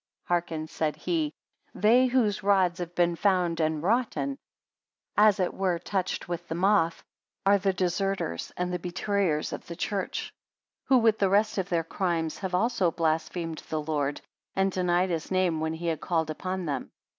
[0.23, 1.31] 51 Hearken, said he;
[1.75, 4.37] they whose rods have been found and rotten, and
[5.15, 7.03] as it were touched with the moth;
[7.45, 10.33] are the deserters and the betrayers of the church;
[10.85, 14.21] 52 Who with the rest of their crimes, have also blasphemed the Lord,
[14.55, 16.89] and denied his name when he had called upon them.